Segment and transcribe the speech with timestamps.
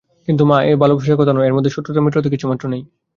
[0.27, 2.81] কিন্তু মা, এ ভালোবাসার কথা নয়, এর মধ্যে শত্রুতা মিত্রতা কিছুমাত্র নেই।